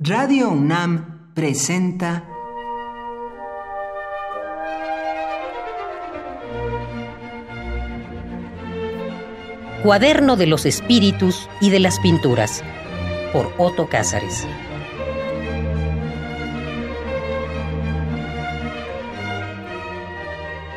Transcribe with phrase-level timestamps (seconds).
[0.00, 2.24] Radio UNAM presenta
[9.82, 12.62] Cuaderno de los Espíritus y de las Pinturas
[13.32, 14.46] por Otto Cázares.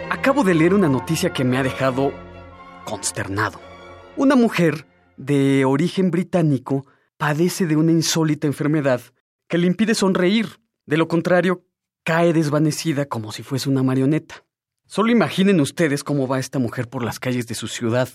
[0.09, 2.11] Acabo de leer una noticia que me ha dejado
[2.85, 3.59] consternado.
[4.17, 6.87] Una mujer de origen británico
[7.21, 8.99] padece de una insólita enfermedad
[9.47, 10.59] que le impide sonreír.
[10.87, 11.63] De lo contrario,
[12.03, 14.43] cae desvanecida como si fuese una marioneta.
[14.87, 18.09] Solo imaginen ustedes cómo va esta mujer por las calles de su ciudad,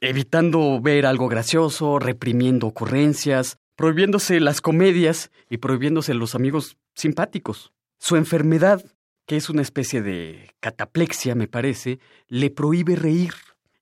[0.00, 7.72] evitando ver algo gracioso, reprimiendo ocurrencias, prohibiéndose las comedias y prohibiéndose los amigos simpáticos.
[8.00, 8.84] Su enfermedad,
[9.24, 13.34] que es una especie de cataplexia, me parece, le prohíbe reír.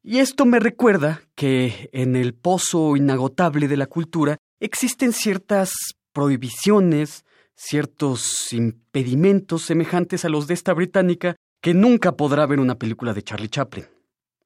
[0.03, 5.73] Y esto me recuerda que en el pozo inagotable de la cultura existen ciertas
[6.13, 7.25] prohibiciones,
[7.55, 13.23] ciertos impedimentos semejantes a los de esta británica que nunca podrá ver una película de
[13.23, 13.87] Charlie Chaplin.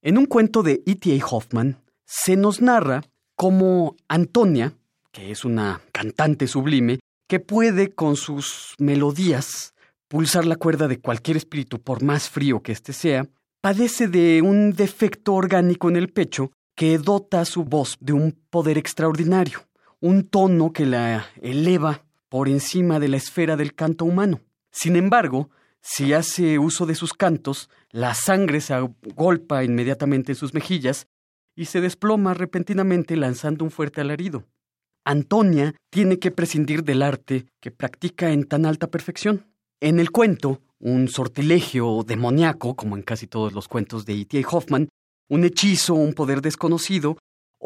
[0.02, 1.24] En un cuento de E.T.A.
[1.26, 3.02] Hoffman se nos narra
[3.36, 4.74] cómo Antonia,
[5.12, 9.74] que es una cantante sublime, que puede con sus melodías
[10.08, 13.26] pulsar la cuerda de cualquier espíritu por más frío que éste sea,
[13.60, 18.76] padece de un defecto orgánico en el pecho que dota su voz de un poder
[18.76, 19.60] extraordinario,
[20.04, 24.42] un tono que la eleva por encima de la esfera del canto humano.
[24.70, 25.48] Sin embargo,
[25.80, 31.06] si hace uso de sus cantos, la sangre se agolpa inmediatamente en sus mejillas
[31.56, 34.44] y se desploma repentinamente lanzando un fuerte alarido.
[35.06, 39.46] Antonia tiene que prescindir del arte que practica en tan alta perfección.
[39.80, 44.46] En el cuento, un sortilegio demoníaco, como en casi todos los cuentos de E.T.A.
[44.50, 44.90] Hoffman,
[45.30, 47.16] un hechizo, un poder desconocido,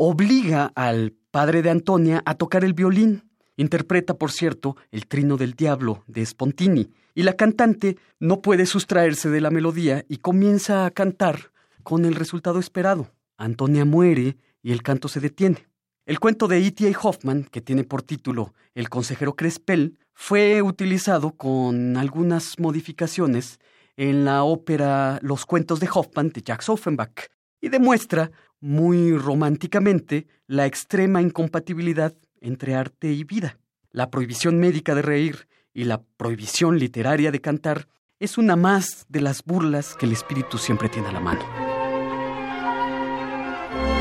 [0.01, 3.25] obliga al padre de Antonia a tocar el violín.
[3.57, 9.29] Interpreta, por cierto, el Trino del Diablo de Spontini, y la cantante no puede sustraerse
[9.29, 11.51] de la melodía y comienza a cantar
[11.83, 13.11] con el resultado esperado.
[13.37, 15.67] Antonia muere y el canto se detiene.
[16.06, 16.97] El cuento de E.T.A.
[17.03, 23.59] Hoffman, que tiene por título El consejero Crespel, fue utilizado con algunas modificaciones
[23.97, 27.27] en la ópera Los cuentos de Hoffman de Jacques Offenbach
[27.61, 28.31] y demuestra
[28.61, 33.59] muy románticamente la extrema incompatibilidad entre arte y vida.
[33.91, 37.89] La prohibición médica de reír y la prohibición literaria de cantar
[38.21, 41.45] es una más de las burlas que el espíritu siempre tiene a la mano.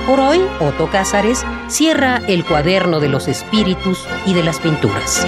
[0.07, 5.27] Por hoy, Otto Cázares cierra el cuaderno de los espíritus y de las pinturas.